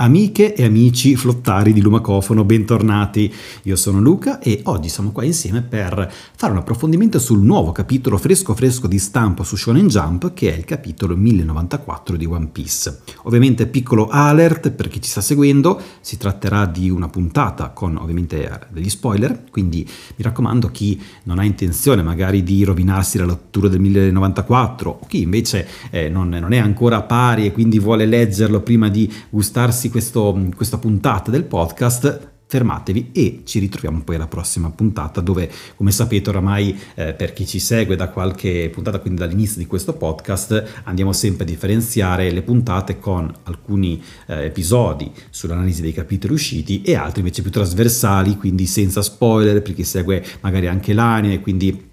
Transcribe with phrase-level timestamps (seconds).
[0.00, 3.34] Amiche e amici flottari di Lumacofono, bentornati.
[3.64, 8.16] Io sono Luca e oggi siamo qua insieme per fare un approfondimento sul nuovo capitolo
[8.16, 13.00] fresco fresco di stampo su Shonen Jump che è il capitolo 1094 di One Piece.
[13.22, 18.68] Ovviamente piccolo alert per chi ci sta seguendo, si tratterà di una puntata con ovviamente
[18.68, 23.80] degli spoiler, quindi mi raccomando chi non ha intenzione magari di rovinarsi la lettura del
[23.80, 28.88] 1094 o chi invece eh, non, non è ancora pari e quindi vuole leggerlo prima
[28.88, 35.20] di gustarsi questo, questa puntata del podcast, fermatevi e ci ritroviamo poi alla prossima puntata
[35.20, 39.66] dove come sapete oramai eh, per chi ci segue da qualche puntata quindi dall'inizio di
[39.66, 46.32] questo podcast andiamo sempre a differenziare le puntate con alcuni eh, episodi sull'analisi dei capitoli
[46.32, 51.40] usciti e altri invece più trasversali quindi senza spoiler per chi segue magari anche l'anime
[51.40, 51.87] quindi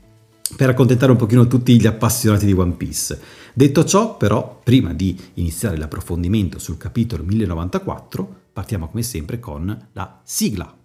[0.56, 3.20] per accontentare un pochino tutti gli appassionati di One Piece.
[3.54, 10.22] Detto ciò, però, prima di iniziare l'approfondimento sul capitolo 1094, partiamo come sempre con la
[10.24, 10.78] sigla.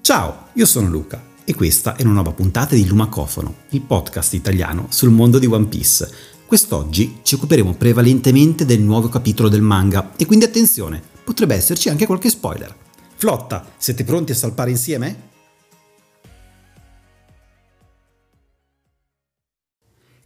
[0.00, 4.86] Ciao, io sono Luca e questa è una nuova puntata di Lumacofono, il podcast italiano
[4.88, 6.10] sul mondo di One Piece.
[6.46, 12.06] Quest'oggi ci occuperemo prevalentemente del nuovo capitolo del manga e quindi attenzione, potrebbe esserci anche
[12.06, 12.87] qualche spoiler.
[13.18, 15.16] Flotta, siete pronti a salpare insieme?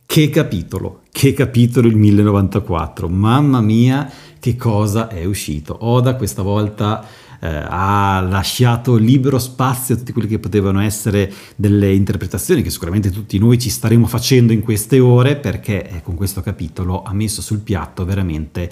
[0.04, 5.74] Che capitolo, che capitolo il 1094, mamma mia che cosa è uscito.
[5.86, 7.02] Oda questa volta
[7.40, 13.08] eh, ha lasciato libero spazio a tutti quelli che potevano essere delle interpretazioni che sicuramente
[13.08, 17.40] tutti noi ci staremo facendo in queste ore perché eh, con questo capitolo ha messo
[17.40, 18.70] sul piatto veramente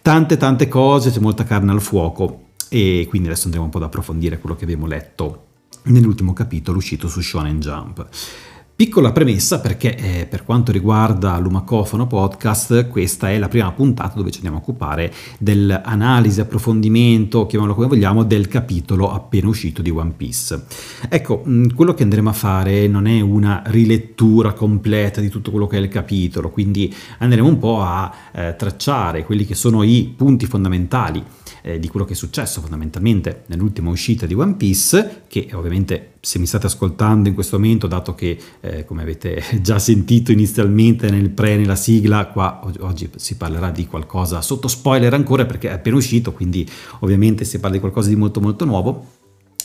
[0.00, 3.84] tante tante cose, c'è molta carne al fuoco e quindi adesso andremo un po' ad
[3.84, 5.46] approfondire quello che abbiamo letto
[5.84, 8.08] nell'ultimo capitolo uscito su Shonen Jump.
[8.78, 14.30] Piccola premessa perché eh, per quanto riguarda l'Umacofono Podcast, questa è la prima puntata dove
[14.30, 20.12] ci andiamo a occupare dell'analisi, approfondimento, chiamiamolo come vogliamo, del capitolo appena uscito di One
[20.16, 20.64] Piece.
[21.08, 25.66] Ecco, mm, quello che andremo a fare non è una rilettura completa di tutto quello
[25.66, 30.14] che è il capitolo, quindi andremo un po' a eh, tracciare quelli che sono i
[30.16, 31.20] punti fondamentali
[31.68, 36.38] eh, di quello che è successo fondamentalmente nell'ultima uscita di One Piece, che ovviamente se
[36.38, 41.28] mi state ascoltando in questo momento, dato che eh, come avete già sentito inizialmente nel
[41.28, 45.96] pre, nella sigla, qua oggi si parlerà di qualcosa sotto spoiler ancora perché è appena
[45.96, 46.66] uscito, quindi
[47.00, 49.16] ovviamente si parla di qualcosa di molto molto nuovo.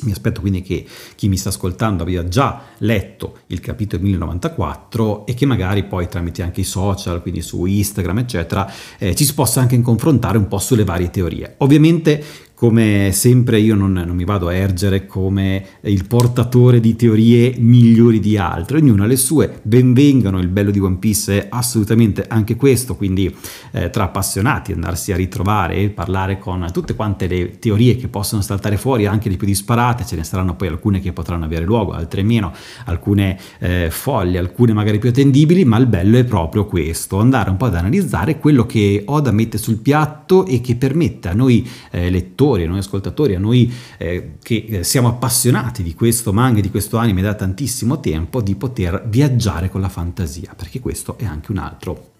[0.01, 5.33] Mi aspetto quindi che chi mi sta ascoltando abbia già letto il capitolo 1094 e
[5.35, 9.61] che magari poi tramite anche i social, quindi su Instagram, eccetera, eh, ci si possa
[9.61, 11.55] anche confrontare un po' sulle varie teorie.
[11.59, 12.23] Ovviamente
[12.63, 18.21] come sempre io non, non, mi vado a ergere come il portatore di teorie migliori
[18.21, 22.55] di altri, ognuno ha le sue, benvengano, il bello di One Piece è assolutamente anche
[22.55, 23.35] questo, quindi
[23.71, 28.41] eh, tra appassionati andarsi a ritrovare e parlare con tutte quante le teorie che possono
[28.41, 31.91] saltare fuori, anche le più disparate, ce ne saranno poi alcune che potranno avere luogo,
[31.91, 32.53] altre meno,
[32.85, 37.57] alcune eh, folli, alcune magari più attendibili, ma il bello è proprio questo, andare un
[37.57, 42.09] po' ad analizzare quello che Oda mette sul piatto e che permette a noi eh,
[42.09, 46.59] lettori, lettori, a noi ascoltatori, a noi eh, che eh, siamo appassionati di questo manga
[46.59, 51.17] e di questo anime da tantissimo tempo, di poter viaggiare con la fantasia, perché questo
[51.17, 52.11] è anche un altro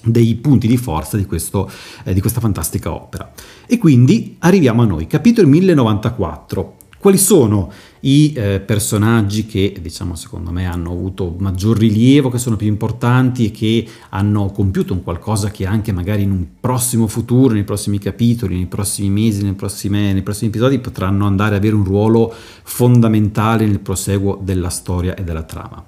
[0.00, 1.70] dei punti di forza di, questo,
[2.04, 3.32] eh, di questa fantastica opera.
[3.66, 6.76] E quindi arriviamo a noi, capitolo 1094.
[6.98, 7.70] Quali sono
[8.00, 13.46] i eh, personaggi che, diciamo, secondo me hanno avuto maggior rilievo, che sono più importanti
[13.46, 18.00] e che hanno compiuto un qualcosa che anche magari in un prossimo futuro, nei prossimi
[18.00, 22.34] capitoli, nei prossimi mesi, nei prossimi, nei prossimi episodi potranno andare ad avere un ruolo
[22.64, 25.84] fondamentale nel proseguo della storia e della trama.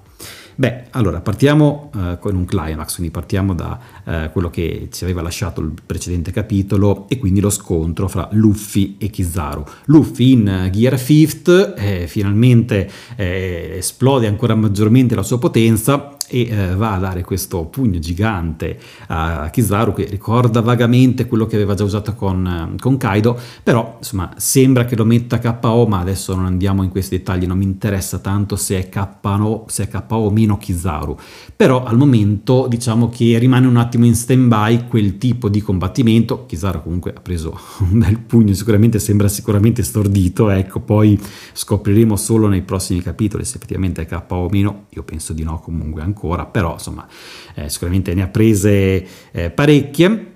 [0.55, 5.21] Beh, allora partiamo uh, con un climax, quindi partiamo da uh, quello che ci aveva
[5.21, 9.63] lasciato il precedente capitolo e quindi lo scontro fra Luffy e Kizaru.
[9.85, 16.47] Luffy in uh, Gear Fifth eh, finalmente eh, esplode ancora maggiormente la sua potenza e
[16.47, 21.73] eh, va a dare questo pugno gigante a Kizaru che ricorda vagamente quello che aveva
[21.73, 26.45] già usato con, con Kaido, però insomma sembra che lo metta KO, ma adesso non
[26.45, 30.31] andiamo in questi dettagli, non mi interessa tanto se è KO, se è KO o
[30.31, 31.17] meno Kizaru,
[31.53, 36.45] però al momento diciamo che rimane un attimo in stand by quel tipo di combattimento,
[36.45, 37.59] Kizaru comunque ha preso
[37.91, 41.19] un bel pugno, sicuramente sembra sicuramente stordito, ecco poi
[41.51, 45.59] scopriremo solo nei prossimi capitoli se effettivamente è KO o meno, io penso di no
[45.59, 47.07] comunque ancora ancora, però insomma
[47.55, 50.35] eh, sicuramente ne ha prese eh, parecchie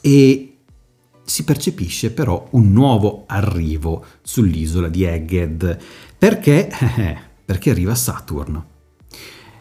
[0.00, 0.48] e
[1.24, 5.78] si percepisce però un nuovo arrivo sull'isola di Egghead.
[6.18, 6.68] Perché?
[7.44, 8.72] perché arriva Saturn.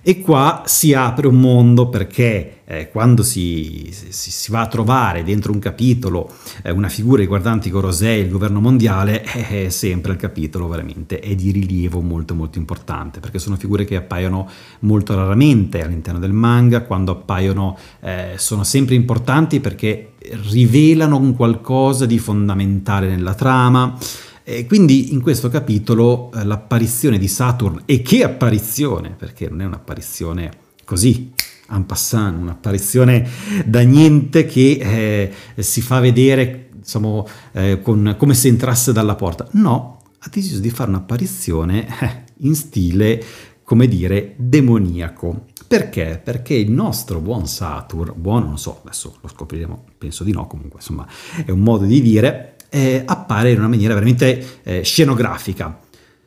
[0.06, 5.24] E qua si apre un mondo perché eh, quando si, si, si, va a trovare
[5.24, 6.30] dentro un capitolo
[6.62, 11.52] eh, una figura riguardante Gorosei, il governo mondiale, eh, sempre il capitolo veramente è di
[11.52, 17.14] rilievo molto molto importante, perché sono figure che appaiono molto raramente all'interno del manga, quando
[17.14, 20.16] appaiono eh, sono sempre importanti perché
[20.52, 23.98] rivelano un qualcosa di fondamentale nella trama.
[24.44, 29.66] E quindi in questo capitolo eh, l'apparizione di Saturn, e che apparizione, perché non è
[29.66, 30.51] un'apparizione
[30.84, 31.31] così,
[31.69, 33.28] en passant, un'apparizione
[33.66, 39.48] da niente che eh, si fa vedere diciamo, eh, con, come se entrasse dalla porta.
[39.51, 43.24] No, ha deciso di fare un'apparizione eh, in stile,
[43.63, 45.45] come dire, demoniaco.
[45.66, 46.22] Perché?
[46.24, 50.80] Perché il nostro buon Saturn, buono non so, adesso lo scopriremo, penso di no, comunque
[50.80, 51.07] insomma
[51.45, 55.80] è un modo di dire, eh, appare in una maniera veramente eh, scenografica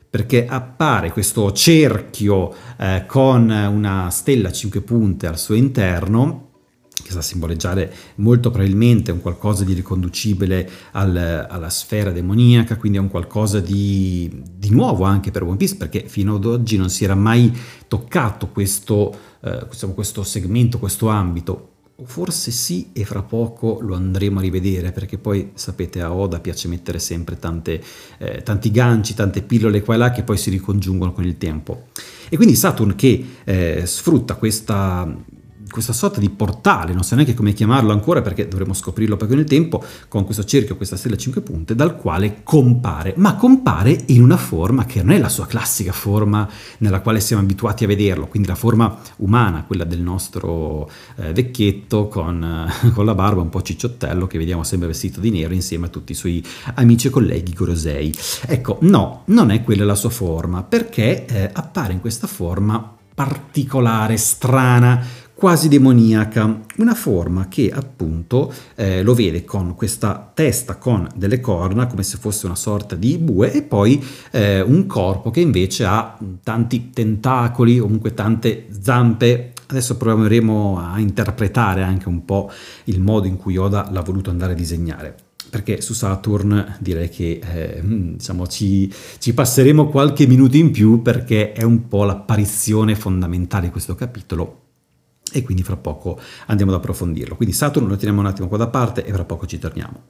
[0.09, 6.45] perché appare questo cerchio eh, con una stella a cinque punte al suo interno
[7.03, 12.97] che sta a simboleggiare molto probabilmente un qualcosa di riconducibile al, alla sfera demoniaca, quindi
[12.97, 16.89] è un qualcosa di, di, nuovo anche per One Piece, perché fino ad oggi non
[16.89, 17.53] si era mai
[17.87, 24.39] toccato questo, eh, diciamo, questo segmento, questo ambito forse sì e fra poco lo andremo
[24.39, 27.83] a rivedere perché poi sapete a Oda piace mettere sempre tante,
[28.19, 31.87] eh, tanti ganci, tante pillole qua e là che poi si ricongiungono con il tempo.
[32.29, 35.11] E quindi Saturn che eh, sfrutta questa
[35.71, 39.39] questa sorta di portale, non so neanche come chiamarlo ancora perché dovremo scoprirlo poi con
[39.39, 44.05] il tempo, con questo cerchio, questa stella a 5 punte, dal quale compare, ma compare
[44.07, 46.49] in una forma che non è la sua classica forma
[46.79, 52.09] nella quale siamo abituati a vederlo, quindi la forma umana, quella del nostro eh, vecchietto
[52.09, 55.87] con, eh, con, la barba un po' cicciottello che vediamo sempre vestito di nero insieme
[55.87, 58.15] a tutti i suoi amici e colleghi gorosei.
[58.47, 64.19] Ecco, no, non è quella la sua forma, perché eh, appare in questa forma particolare,
[64.19, 65.03] strana,
[65.37, 71.87] quasi demoniaca, una forma che appunto eh, lo vede con questa testa con delle corna
[71.87, 76.17] come se fosse una sorta di bue e poi eh, un corpo che invece ha
[76.43, 79.53] tanti tentacoli comunque tante zampe.
[79.67, 82.51] Adesso proveremo a interpretare anche un po'
[82.85, 85.15] il modo in cui Oda l'ha voluto andare a disegnare
[85.51, 91.53] perché su Saturn direi che eh, diciamo, ci, ci, passeremo qualche minuto in più perché
[91.53, 94.66] è un po' l'apparizione fondamentale di questo capitolo
[95.37, 97.37] e quindi fra poco andiamo ad approfondirlo.
[97.37, 100.05] Quindi Saturn lo teniamo un attimo qua da parte e fra poco ci torniamo.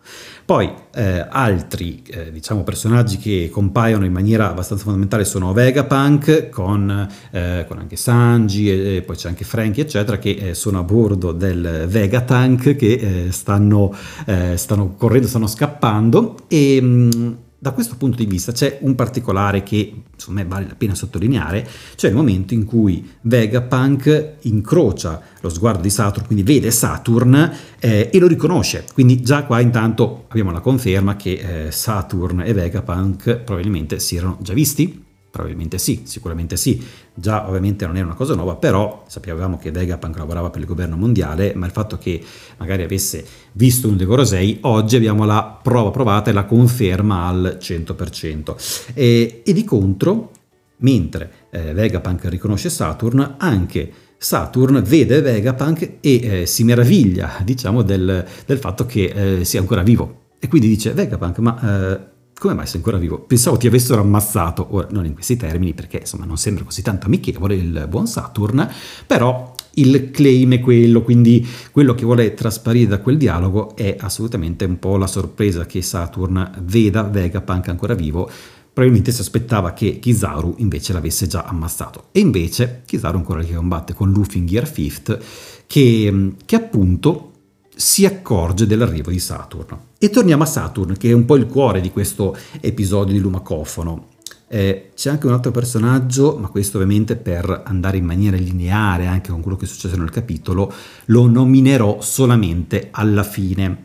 [0.44, 7.08] Poi eh, altri eh, diciamo personaggi che compaiono in maniera abbastanza fondamentale sono Vegapunk con,
[7.32, 10.84] eh, con anche Sanji e, e, poi c'è anche Frankie eccetera che eh, sono a
[10.84, 13.92] bordo del Vegatank che eh, stanno,
[14.26, 17.32] eh, stanno correndo, stanno scappando e mh, mm,
[17.66, 21.66] da questo punto di vista c'è un particolare che secondo me vale la pena sottolineare,
[21.96, 28.08] cioè il momento in cui Vegapunk incrocia lo sguardo di Saturn, quindi vede Saturn eh,
[28.12, 28.84] e lo riconosce.
[28.94, 34.38] Quindi già qua intanto abbiamo la conferma che eh, Saturn e Vegapunk probabilmente si erano
[34.40, 35.04] già visti
[35.36, 36.82] Probabilmente sì, sicuramente sì.
[37.12, 40.96] Già ovviamente non era una cosa nuova, però sapevamo che Vegapunk lavorava per il governo
[40.96, 42.22] mondiale, ma il fatto che
[42.56, 43.22] magari avesse
[43.52, 48.94] visto un dei Gorosei, oggi abbiamo la prova provata e la conferma al 100%.
[48.94, 50.30] E, e di contro,
[50.78, 58.24] mentre eh, Vegapunk riconosce Saturn, anche Saturn vede Vegapunk e eh, si meraviglia, diciamo, del,
[58.46, 60.28] del fatto che eh, sia ancora vivo.
[60.38, 63.18] E quindi dice, Vegapunk, ma eh, come mai sei ancora vivo?
[63.18, 67.06] Pensavo ti avessero ammazzato, ora non in questi termini perché insomma non sembra così tanto
[67.06, 68.68] amichevole il buon Saturn,
[69.06, 74.64] però il claim è quello, quindi quello che vuole trasparire da quel dialogo è assolutamente
[74.64, 78.30] un po' la sorpresa che Saturn veda Vegapunk ancora vivo,
[78.72, 82.08] probabilmente si aspettava che Kizaru invece l'avesse già ammazzato.
[82.12, 85.18] E invece Kizaru ancora che combatte con Luffy in Gear Fifth,
[85.66, 87.32] che, che appunto
[87.74, 89.85] si accorge dell'arrivo di Saturn.
[89.98, 94.08] E torniamo a Saturn, che è un po' il cuore di questo episodio di Lumacofono.
[94.46, 99.30] Eh, c'è anche un altro personaggio, ma questo ovviamente per andare in maniera lineare anche
[99.30, 100.70] con quello che è successo nel capitolo,
[101.06, 103.84] lo nominerò solamente alla fine.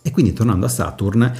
[0.00, 1.30] E quindi tornando a Saturn,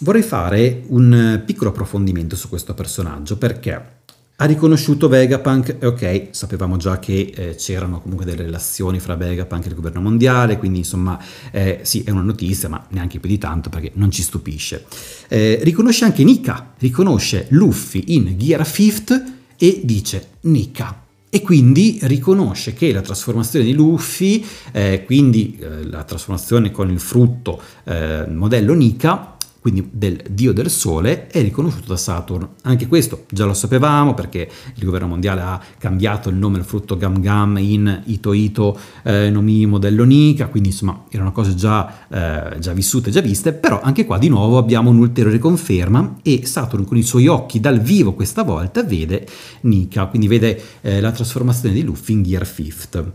[0.00, 3.99] vorrei fare un piccolo approfondimento su questo personaggio perché
[4.42, 9.66] ha riconosciuto Vegapunk e ok, sapevamo già che eh, c'erano comunque delle relazioni fra Vegapunk
[9.66, 13.36] e il governo mondiale, quindi insomma eh, sì, è una notizia, ma neanche più di
[13.36, 14.86] tanto perché non ci stupisce.
[15.28, 19.22] Eh, riconosce anche Nika, riconosce Luffy in Gear Fifth
[19.58, 21.04] e dice Nika.
[21.28, 24.42] E quindi riconosce che la trasformazione di Luffy,
[24.72, 30.70] eh, quindi eh, la trasformazione con il frutto eh, modello Nika, quindi del dio del
[30.70, 32.48] sole, è riconosciuto da Saturn.
[32.62, 36.96] Anche questo già lo sapevamo perché il governo mondiale ha cambiato il nome del frutto
[36.96, 42.58] Gam Gam in Ito Ito eh, Nomi modello Nika, quindi insomma erano cose già, eh,
[42.58, 46.96] già vissute, già viste, però anche qua di nuovo abbiamo un'ulteriore conferma e Saturn con
[46.96, 49.26] i suoi occhi dal vivo questa volta vede
[49.62, 53.12] Nika, quindi vede eh, la trasformazione di Luffy in Gear Fifth.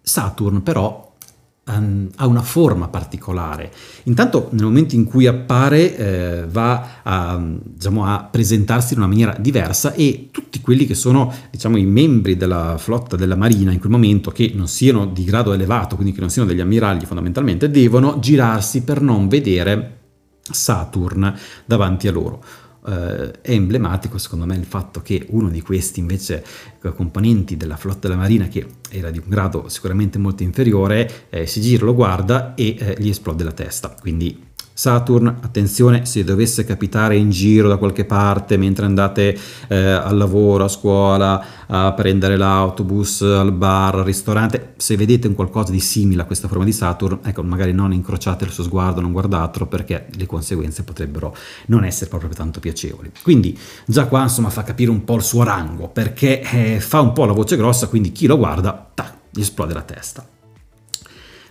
[0.00, 1.05] Saturn però
[1.66, 3.72] um, ha una forma particolare.
[4.04, 9.36] Intanto nel momento in cui appare eh, va a, diciamo, a, presentarsi in una maniera
[9.38, 13.92] diversa e tutti quelli che sono diciamo, i membri della flotta della marina in quel
[13.92, 18.18] momento che non siano di grado elevato, quindi che non siano degli ammiragli fondamentalmente, devono
[18.18, 19.92] girarsi per non vedere
[20.48, 22.42] Saturn davanti a loro
[22.86, 26.44] eh, è emblematico secondo me il fatto che uno di questi invece
[26.82, 31.46] eh, componenti della flotta della marina che era di un grado sicuramente molto inferiore eh,
[31.46, 33.94] si gira, lo guarda e eh, gli esplode la testa.
[34.00, 39.34] Quindi Saturn, attenzione, se dovesse capitare in giro da qualche parte mentre andate
[39.68, 45.34] eh, al lavoro, a scuola, a prendere l'autobus, al bar, al ristorante, se vedete un
[45.34, 49.00] qualcosa di simile a questa forma di Saturn, ecco, magari non incrociate il suo sguardo,
[49.00, 51.34] non guardatelo perché le conseguenze potrebbero
[51.68, 53.12] non essere proprio tanto piacevoli.
[53.22, 57.14] Quindi già qua insomma fa capire un po' il suo rango perché eh, fa un
[57.14, 60.35] po' la voce grossa, quindi chi lo guarda, tac, gli esplode la testa.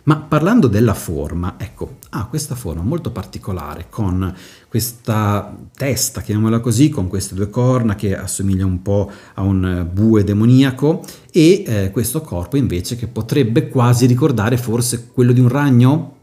[0.05, 4.31] Ma parlando della forma, ecco, ha questa forma molto particolare con
[4.69, 10.23] questa testa, chiamiamola così, con queste due corna che assomiglia un po' a un bue
[10.23, 16.14] demoniaco e eh, questo corpo invece che potrebbe quasi ricordare forse quello di un ragno,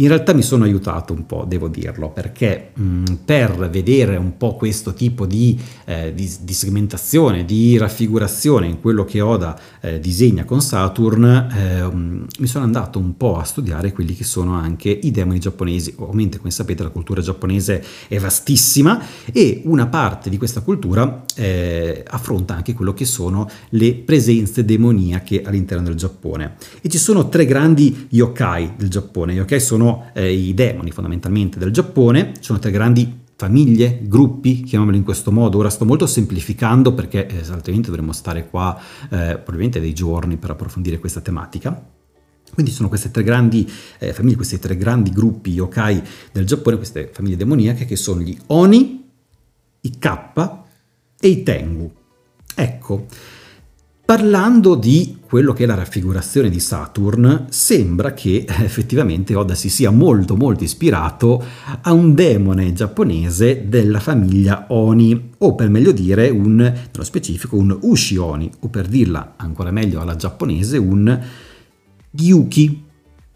[0.00, 4.54] in realtà mi sono aiutato un po', devo dirlo, perché mh, per vedere un po'
[4.54, 10.44] questo tipo di, eh, di, di, segmentazione, di raffigurazione in quello che Oda eh, disegna
[10.44, 15.10] con Saturn, eh, mi sono andato un po' a studiare quelli che sono anche i
[15.10, 15.94] demoni giapponesi.
[15.98, 22.02] Ovviamente, come sapete, la cultura giapponese è vastissima e una parte di questa cultura eh,
[22.06, 26.54] affronta anche quello che sono le presenze demoniache all'interno del Giappone.
[26.80, 29.34] E ci sono tre grandi yokai del Giappone.
[29.34, 35.04] Yokai sono eh, i demoni fondamentalmente del Giappone, sono tre grandi famiglie, gruppi, chiamiamoli in
[35.04, 35.56] questo modo.
[35.56, 40.50] Ora sto molto semplificando perché eh, altrimenti dovremmo stare qua eh, probabilmente dei giorni per
[40.50, 41.98] approfondire questa tematica.
[42.52, 43.66] Quindi sono queste tre grandi
[43.98, 48.36] eh, famiglie, questi tre grandi gruppi yokai del Giappone, queste famiglie demoniache che sono gli
[48.48, 49.08] Oni,
[49.80, 50.64] i Kappa
[51.18, 51.90] e i Tengu.
[52.54, 53.06] Ecco,
[54.10, 59.92] Parlando di quello che è la raffigurazione di Saturn, sembra che effettivamente Oda si sia
[59.92, 61.40] molto molto ispirato
[61.80, 67.78] a un demone giapponese della famiglia Oni, o per meglio dire un, nello specifico un
[67.82, 71.20] Ushi Oni, o per dirla ancora meglio alla giapponese un
[72.10, 72.89] Gyuki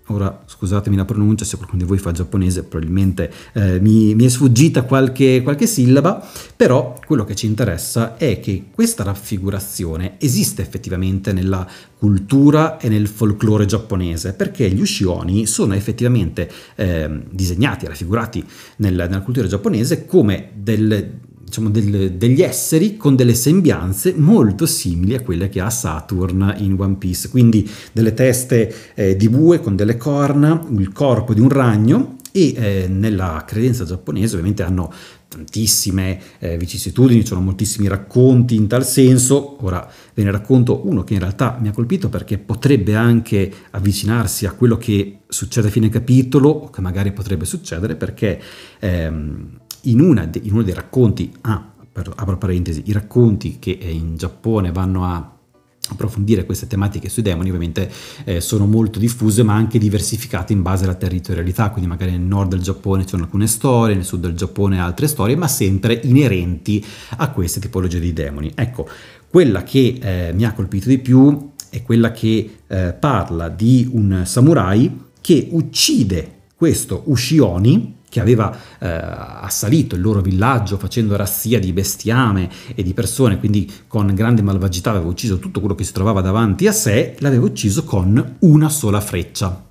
[0.09, 4.29] Ora scusatemi la pronuncia, se qualcuno di voi fa giapponese probabilmente eh, mi, mi, è
[4.29, 6.23] sfuggita qualche, qualche, sillaba,
[6.55, 13.09] però quello che ci interessa è che questa raffigurazione esiste effettivamente nella cultura e nel
[13.09, 18.45] folklore giapponese, perché gli ushioni sono effettivamente eh, disegnati, raffigurati
[18.77, 21.13] nel, nella cultura giapponese come del,
[21.55, 26.75] diciamo, del, degli esseri con delle sembianze molto simili a quelle che ha Saturn in
[26.79, 31.49] One Piece, quindi delle teste eh, di bue con delle corna, il corpo di un
[31.49, 34.93] ragno e eh, nella credenza giapponese ovviamente hanno
[35.29, 39.57] tantissime eh, vicissitudini, ci sono moltissimi racconti in tal senso.
[39.65, 44.47] Ora ve ne racconto uno che in realtà mi ha colpito perché potrebbe anche avvicinarsi
[44.47, 48.41] a quello che succede a fine capitolo o che magari potrebbe succedere perché
[48.81, 54.17] ehm, in, de, in uno dei racconti, ah, per, apro parentesi, i racconti che in
[54.17, 55.35] Giappone vanno a
[55.91, 57.91] approfondire queste tematiche sui demoni ovviamente
[58.25, 61.71] eh, sono molto diffuse ma anche diversificate in base alla territorialità.
[61.71, 65.07] Quindi magari nel nord del Giappone ci sono alcune storie nel sud del Giappone altre
[65.07, 66.85] storie ma sempre inerenti
[67.17, 68.51] a queste tipologie di demoni.
[68.55, 68.89] Ecco
[69.29, 74.23] quella che eh, mi ha colpito di più è quella che eh, parla di un
[74.25, 81.73] samurai che uccide questo Ushioni che aveva eh, assalito il loro villaggio facendo razzia di
[81.73, 86.21] bestiame e di persone, quindi con grande malvagità aveva ucciso tutto quello che si trovava
[86.21, 89.65] davanti a sé, l'aveva ucciso con una sola freccia.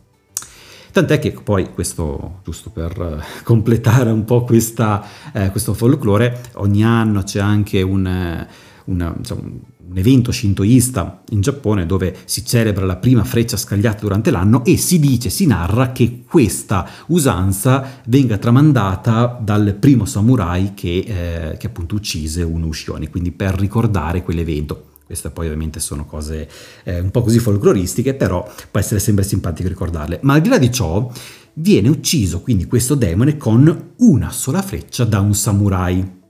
[0.92, 6.84] Tant'è che poi questo, giusto per eh, completare un po' questa, eh, questo folklore, ogni
[6.84, 8.48] anno c'è anche un, eh,
[8.86, 9.42] una, diciamo,
[9.88, 14.78] un evento shintoista in Giappone dove si celebra la prima freccia scagliata durante l'anno e
[14.78, 21.68] si dice, si narra che questa usanza venga tramandata dal primo samurai che, eh, che
[21.68, 26.50] appunto uccise un Ushioni, quindi per ricordare quell'evento queste poi ovviamente sono cose
[26.84, 30.20] eh, un po' così folcloristiche, però può essere sempre simpatico ricordarle.
[30.24, 31.12] Ma al di là di ciò,
[31.56, 36.22] viene ucciso quindi questo demone con una sola freccia da un samurai.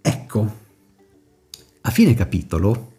[0.00, 0.61] Ecco,
[1.82, 2.92] a fine capitolo,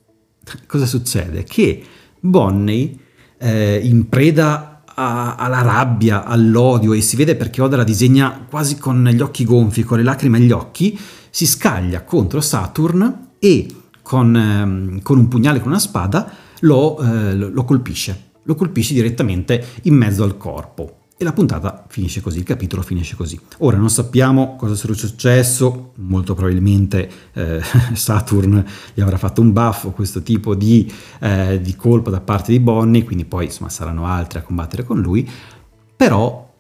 [0.68, 1.44] cosa succede?
[1.44, 1.84] Che
[2.20, 2.96] Bonnie,
[3.38, 8.78] eh, in preda a, alla rabbia, all'odio, e si vede perché Oda la disegna quasi
[8.78, 10.98] con gli occhi gonfi, con le lacrime agli occhi,
[11.30, 13.68] si scaglia contro Saturn e
[14.02, 18.32] con, ehm, con un pugnale, con una spada, lo, eh, lo colpisce.
[18.44, 21.03] Lo colpisce direttamente in mezzo al corpo.
[21.24, 23.40] E la puntata finisce così, il capitolo finisce così.
[23.60, 27.62] Ora non sappiamo cosa sarà successo, molto probabilmente eh,
[27.96, 28.62] Saturn
[28.94, 32.60] gli avrà fatto un buff o questo tipo di, eh, di colpo da parte di
[32.60, 35.26] Bonnie, quindi poi insomma saranno altri a combattere con lui,
[35.96, 36.52] però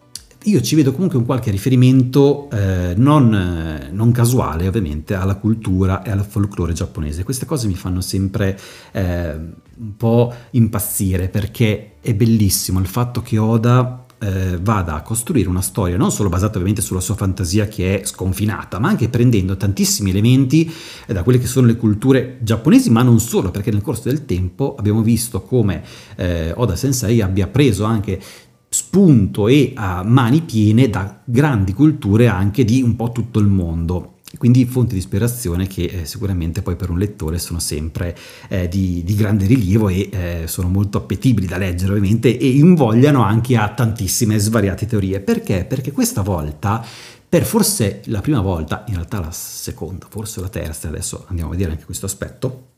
[0.43, 6.12] io ci vedo comunque un qualche riferimento eh, non, non, casuale ovviamente alla cultura e
[6.12, 7.25] al folklore giapponese.
[7.25, 8.58] Queste cose mi fanno sempre
[8.93, 15.50] eh, un po' impazzire perché è bellissimo il fatto che Oda eh, vada a costruire
[15.50, 19.58] una storia non solo basata ovviamente sulla sua fantasia che è sconfinata, ma anche prendendo
[19.58, 20.72] tantissimi elementi
[21.06, 24.25] eh, da quelle che sono le culture giapponesi, ma non solo, perché nel corso del
[24.25, 25.84] tempo abbiamo visto come
[26.15, 28.20] eh, Oda Sensei abbia preso anche
[28.70, 34.13] spunto e a mani piene da grandi culture anche di un po' tutto il mondo.
[34.38, 38.18] Quindi fonti di ispirazione che eh, sicuramente poi per un lettore sono sempre
[38.50, 43.24] eh, di, di, grande rilievo e eh, sono molto appetibili da leggere ovviamente e invogliano
[43.24, 45.20] anche a tantissime svariate teorie.
[45.20, 45.66] Perché?
[45.66, 46.84] Perché questa volta,
[47.30, 51.54] per forse la prima volta, in realtà la seconda, forse la terza, adesso andiamo a
[51.54, 52.70] vedere anche questo aspetto,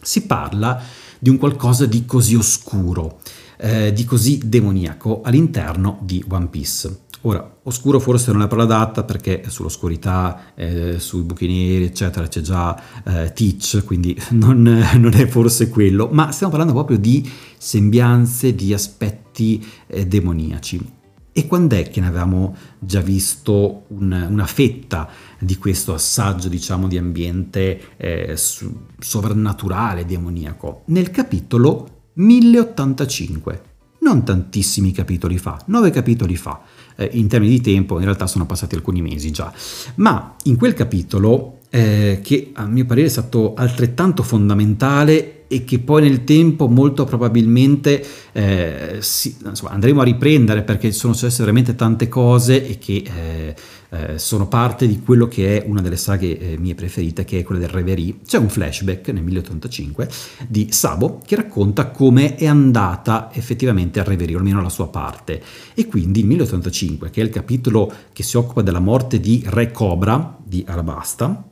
[0.00, 0.80] si parla
[1.18, 3.20] di un qualcosa di così oscuro
[3.58, 7.06] eh, di così demoniaco all'interno di One Piece.
[7.22, 12.28] Ora, oscuro forse non è la parola adatta perché sull'oscurità, eh, sui buchi neri, eccetera,
[12.28, 17.28] c'è già eh, Teach, quindi non, non, è forse quello, ma stiamo parlando proprio di
[17.56, 20.96] sembianze, di aspetti eh, demoniaci.
[21.32, 25.08] E quando è che ne avevamo già visto un, una fetta
[25.38, 30.82] di questo assaggio, diciamo, di ambiente eh, sovrannaturale, demoniaco?
[30.86, 33.62] Nel capitolo 1085.
[34.00, 36.60] Non tantissimi capitoli fa, 9 capitoli fa.
[37.00, 39.52] Eh, in termini di tempo in realtà sono passati alcuni mesi già.
[39.96, 45.78] Ma in quel capitolo, eh, che a mio parere è stato altrettanto fondamentale e che
[45.80, 51.74] poi nel tempo molto probabilmente eh, si, insomma, andremo a riprendere perché sono successe veramente
[51.74, 53.54] tante cose e che eh,
[53.90, 57.42] eh, sono parte di quello che è una delle saghe eh, mie preferite, che è
[57.42, 58.16] quella del Reverie.
[58.24, 60.08] C'è un flashback nel 1085
[60.46, 65.42] di Sabo che racconta come è andata effettivamente al Reverie, o almeno la sua parte.
[65.72, 69.70] E quindi il 1085, che è il capitolo che si occupa della morte di Re
[69.70, 71.47] Cobra di Arabasta,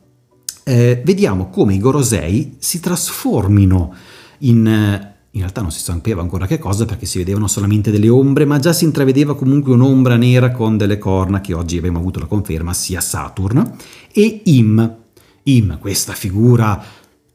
[0.67, 3.93] eh, vediamo come i Gorosei si trasformino
[4.39, 8.09] in, eh, in realtà non si sapeva ancora che cosa perché si vedevano solamente delle
[8.09, 12.19] ombre, ma già si intravedeva comunque un'ombra nera con delle corna che oggi abbiamo avuto
[12.19, 13.75] la conferma sia Saturn
[14.11, 14.95] e Im.
[15.43, 16.83] Im, questa figura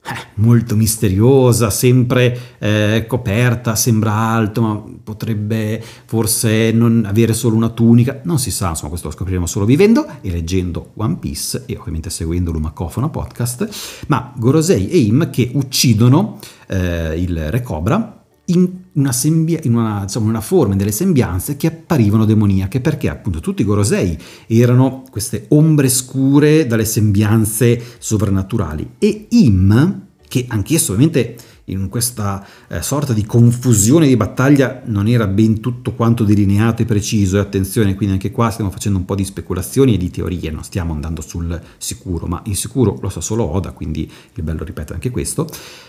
[0.05, 7.69] eh, molto misteriosa, sempre eh, coperta, sembra alto, ma potrebbe forse non avere solo una
[7.69, 11.77] tunica, non si sa, insomma questo lo scopriremo solo vivendo e leggendo One Piece e
[11.77, 18.22] ovviamente seguendo l'Umacofono podcast, ma Gorosei e Im che uccidono eh, il Re Cobra
[18.53, 23.41] in una, sembia, in una, insomma, una forma, delle sembianze che apparivano demoniache, perché appunto
[23.41, 31.37] tutti i Gorosei erano queste ombre scure dalle sembianze sovrannaturali e Im, che anch'esso ovviamente
[31.67, 36.85] in questa eh, sorta di confusione di battaglia non era ben tutto quanto delineato e
[36.85, 40.51] preciso e attenzione quindi anche qua stiamo facendo un po' di speculazioni e di teorie
[40.51, 44.65] non stiamo andando sul sicuro ma il sicuro lo sa solo Oda quindi il bello
[44.65, 45.47] ripeto anche questo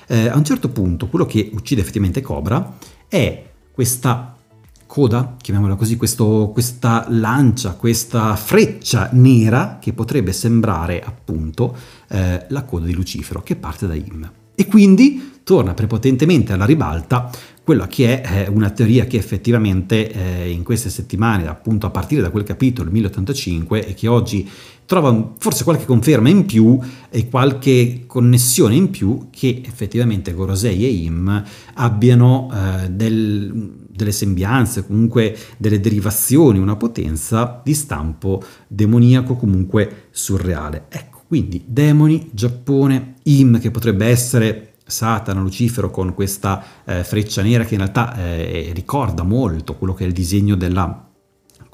[0.08, 4.38] eh, a un certo punto quello che uccide effettivamente Cobra è questa
[4.94, 11.76] coda, chiamiamola così, questo, questa lancia, questa freccia nera che potrebbe sembrare appunto
[12.10, 14.32] eh, la coda di Lucifero che parte da Im.
[14.54, 17.30] E quindi torna prepotentemente alla ribalta
[17.64, 22.22] quella che è eh, una teoria che effettivamente eh, in queste settimane, appunto a partire
[22.22, 24.50] da quel capitolo 1085, e che oggi
[24.86, 26.78] trova forse qualche conferma in più
[27.10, 31.44] e qualche connessione in più che effettivamente Gorosei e Im
[31.76, 40.88] abbiano eh, del, delle sembianze, comunque delle derivazioni, una potenza di stampo demoniaco, comunque surreale.
[40.90, 47.64] Ecco, quindi demoni, Giappone, Im che potrebbe essere Satana, Lucifero con questa eh, freccia nera
[47.64, 51.12] che in realtà eh, ricorda molto quello che è il disegno della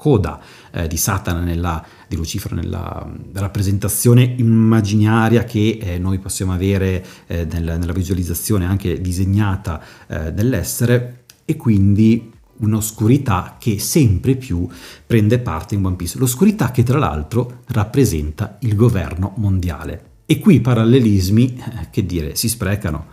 [0.00, 7.04] coda eh, di Satana, nella, di Lucifero, nella rappresentazione immaginaria che eh, noi possiamo avere
[7.26, 14.66] eh, nella, nella, visualizzazione anche disegnata eh, dell'essere e quindi un'oscurità che sempre più
[15.06, 16.18] prende parte in One Piece.
[16.18, 20.09] L'oscurità che tra l'altro rappresenta il governo mondiale.
[20.30, 23.06] E qui i parallelismi, eh, che dire, si sprecano.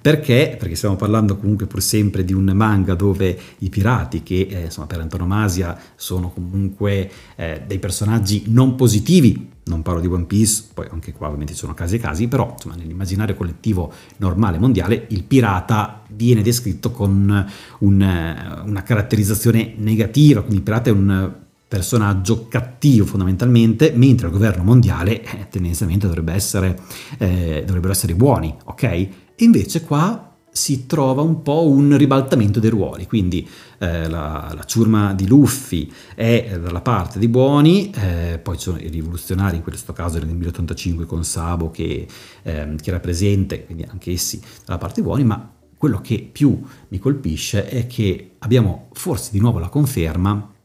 [0.00, 0.54] Perché?
[0.56, 4.86] Perché stiamo parlando comunque pur sempre di un manga dove i pirati, che eh, insomma
[4.86, 10.86] per antonomasia sono comunque eh, dei personaggi non positivi, non parlo di One Piece, poi
[10.92, 15.24] anche qua ovviamente ci sono casi e casi, però insomma nell'immaginario collettivo normale mondiale il
[15.24, 21.39] pirata viene descritto con un, eh, una caratterizzazione negativa, quindi il pirata è un
[21.70, 26.76] personaggio cattivo fondamentalmente, mentre il governo mondiale eh, tendenzialmente dovrebbe essere,
[27.16, 29.08] eh, dovrebbero essere buoni, ok?
[29.36, 35.14] Invece qua si trova un po' un ribaltamento dei ruoli, quindi eh, la, la, ciurma
[35.14, 39.92] di Luffy è dalla parte dei buoni, eh, poi ci sono i rivoluzionari, in questo
[39.92, 42.04] caso nel 1085 con Sabo che,
[42.42, 46.60] eh, che era presente, quindi anche essi dalla parte dei buoni, ma quello che più
[46.88, 50.58] mi colpisce è che abbiamo forse di nuovo la conferma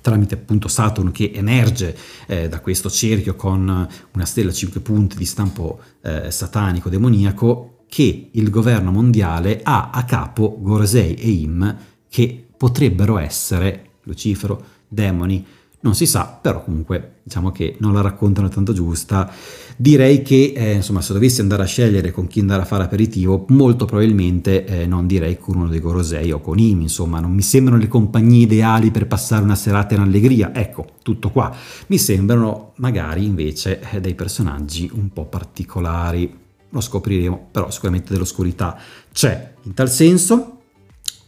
[0.00, 5.16] tramite appunto Saturn che emerge eh, da questo cerchio con una stella a 5 punti
[5.16, 11.76] di stampo eh, satanico demoniaco che il governo mondiale ha a capo Gorosei e Im
[12.08, 15.44] che potrebbero essere Lucifero, demoni,
[15.82, 19.32] non si sa, però comunque diciamo che non la raccontano tanto giusta.
[19.76, 23.46] Direi che eh, insomma se dovessi andare a scegliere con chi andare a fare aperitivo,
[23.48, 27.42] molto probabilmente eh, non direi con uno dei Gorosei o con Im, insomma non mi
[27.42, 31.54] sembrano le compagnie ideali per passare una serata in allegria, ecco, tutto qua.
[31.86, 36.38] Mi sembrano magari invece eh, dei personaggi un po' particolari
[36.72, 38.78] lo scopriremo, però sicuramente dell'oscurità
[39.12, 39.54] c'è.
[39.62, 40.58] In tal senso,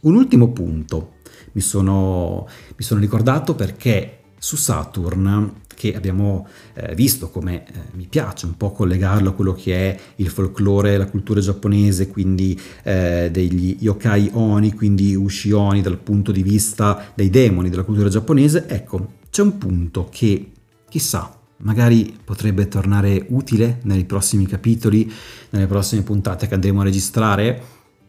[0.01, 1.13] un ultimo punto
[1.53, 8.07] mi sono, mi sono ricordato perché su Saturn, che abbiamo eh, visto come eh, mi
[8.09, 13.29] piace un po' collegarlo a quello che è il folklore, la cultura giapponese, quindi eh,
[13.31, 19.13] degli yokai oni, quindi ushioni dal punto di vista dei demoni della cultura giapponese, ecco,
[19.29, 20.51] c'è un punto che
[20.89, 25.09] chissà magari potrebbe tornare utile nei prossimi capitoli,
[25.51, 27.61] nelle prossime puntate che andremo a registrare?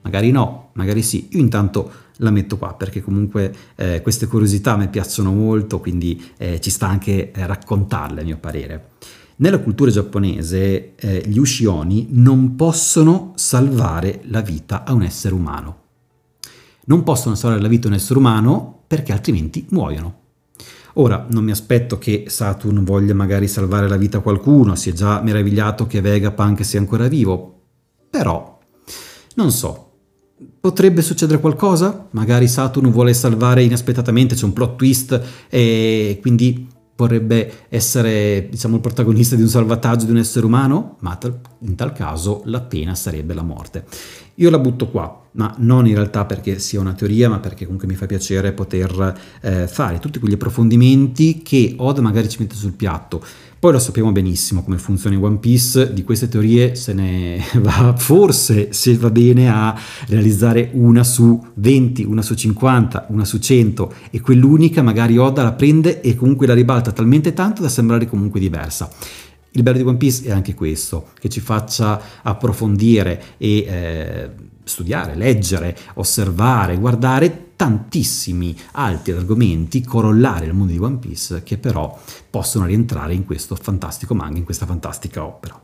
[0.02, 1.28] Magari no, magari sì.
[1.30, 6.60] Io intanto la metto qua perché comunque eh, queste curiosità mi piacciono molto, quindi eh,
[6.60, 8.90] ci sta anche eh, raccontarle a mio parere.
[9.36, 15.82] Nella cultura giapponese eh, gli ushioni non possono salvare la vita a un essere umano.
[16.86, 20.22] Non possono salvare la vita a un essere umano perché altrimenti muoiono.
[20.94, 24.92] Ora, non mi aspetto che Saturn voglia magari salvare la vita a qualcuno, si è
[24.92, 27.62] già meravigliato che Vegapunk sia ancora vivo,
[28.08, 28.60] però,
[29.34, 29.83] non so,
[30.60, 32.08] potrebbe succedere qualcosa?
[32.12, 38.80] Magari Saturn vuole salvare inaspettatamente, c'è un plot twist e quindi vorrebbe essere diciamo, il
[38.80, 41.18] protagonista di un salvataggio di un essere umano, ma
[41.60, 43.84] in tal caso la pena sarebbe la morte.
[44.36, 47.86] Io la butto qua, ma non in realtà perché sia una teoria, ma perché comunque
[47.86, 52.72] mi fa piacere poter eh, fare tutti quegli approfondimenti che Oda magari ci mette sul
[52.72, 53.22] piatto.
[53.64, 57.94] Poi lo sappiamo benissimo come funziona in One Piece, di queste teorie se ne va
[57.96, 63.94] forse, se va bene, a realizzare una su 20, una su 50, una su 100
[64.10, 68.40] e quell'unica magari Oda la prende e comunque la ribalta talmente tanto da sembrare comunque
[68.40, 68.90] diversa.
[69.56, 74.30] Il bello di One Piece è anche questo, che ci faccia approfondire e eh,
[74.64, 81.96] studiare, leggere, osservare, guardare tantissimi altri argomenti corollari al mondo di One Piece che però
[82.28, 85.63] possono rientrare in questo fantastico manga, in questa fantastica opera.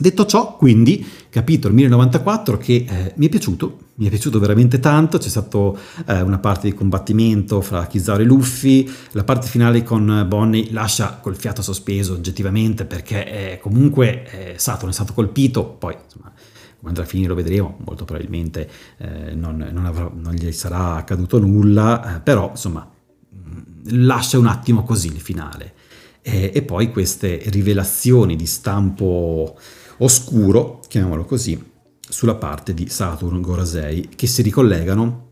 [0.00, 5.18] Detto ciò, quindi, capitolo 1094 che eh, mi è piaciuto, mi è piaciuto veramente tanto,
[5.18, 5.58] c'è stata
[6.06, 11.18] eh, una parte di combattimento fra Kizaru e Luffy, la parte finale con Bonnie lascia
[11.20, 16.32] col fiato sospeso oggettivamente perché eh, comunque Saturn è stato colpito, poi insomma
[16.78, 20.94] come andrà a finire lo vedremo, molto probabilmente eh, non, non, avrà, non, gli sarà
[20.94, 22.88] accaduto nulla, eh, però insomma
[23.34, 23.58] mm,
[24.06, 25.74] lascia un attimo così il finale.
[26.22, 29.56] E poi queste rivelazioni di stampo
[30.00, 31.62] oscuro, chiamiamolo così,
[32.00, 35.28] sulla parte di Saturn Gorasei, che si ricollegano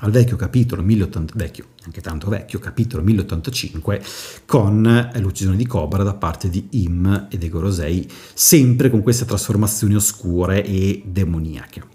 [0.00, 4.02] al vecchio capitolo 1080, vecchio, anche tanto vecchio, capitolo 1085,
[4.44, 9.94] con l'uccisione di Cobra da parte di Im e dei Gorosei, sempre con queste trasformazioni
[9.94, 11.94] oscure e demoniache.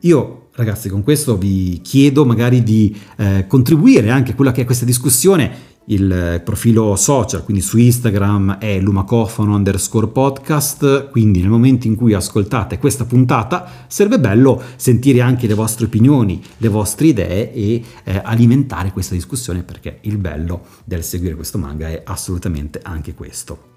[0.00, 4.66] Io, ragazzi, con questo vi chiedo magari di eh, contribuire anche a quella che è
[4.66, 11.86] questa discussione il profilo social, quindi su Instagram è lumacofano underscore podcast, quindi nel momento
[11.86, 17.52] in cui ascoltate questa puntata sarebbe bello sentire anche le vostre opinioni, le vostre idee
[17.52, 23.14] e eh, alimentare questa discussione perché il bello del seguire questo manga è assolutamente anche
[23.14, 23.72] questo.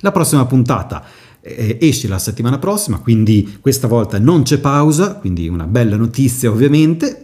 [0.00, 1.04] La prossima puntata
[1.40, 6.50] eh, esce la settimana prossima, quindi questa volta non c'è pausa, quindi una bella notizia
[6.50, 7.20] ovviamente.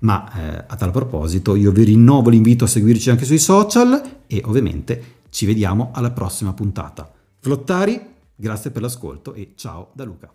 [0.00, 4.42] Ma eh, a tal proposito io vi rinnovo l'invito a seguirci anche sui social e
[4.44, 7.10] ovviamente ci vediamo alla prossima puntata.
[7.38, 8.00] Flottari,
[8.34, 10.32] grazie per l'ascolto e ciao da Luca.